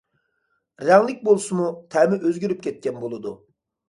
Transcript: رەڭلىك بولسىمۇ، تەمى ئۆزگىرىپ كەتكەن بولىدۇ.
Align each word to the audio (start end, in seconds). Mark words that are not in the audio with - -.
رەڭلىك 0.85 1.19
بولسىمۇ، 1.27 1.67
تەمى 1.97 2.17
ئۆزگىرىپ 2.31 2.65
كەتكەن 2.65 2.99
بولىدۇ. 3.05 3.35